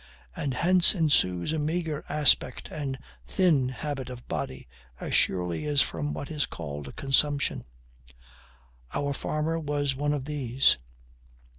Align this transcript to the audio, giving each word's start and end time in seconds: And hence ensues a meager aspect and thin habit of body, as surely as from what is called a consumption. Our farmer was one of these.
And 0.35 0.55
hence 0.55 0.95
ensues 0.95 1.53
a 1.53 1.59
meager 1.59 2.03
aspect 2.09 2.69
and 2.71 2.97
thin 3.27 3.69
habit 3.69 4.09
of 4.09 4.27
body, 4.27 4.67
as 4.99 5.13
surely 5.13 5.65
as 5.65 5.79
from 5.83 6.11
what 6.11 6.31
is 6.31 6.47
called 6.47 6.87
a 6.87 6.91
consumption. 6.93 7.65
Our 8.95 9.13
farmer 9.13 9.59
was 9.59 9.95
one 9.95 10.13
of 10.13 10.25
these. 10.25 10.75